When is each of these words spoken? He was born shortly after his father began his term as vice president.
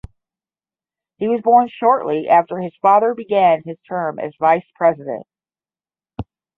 He 1.17 1.27
was 1.27 1.41
born 1.43 1.69
shortly 1.71 2.27
after 2.27 2.57
his 2.57 2.75
father 2.81 3.13
began 3.13 3.61
his 3.61 3.77
term 3.87 4.17
as 4.17 4.33
vice 4.39 4.65
president. 4.73 5.27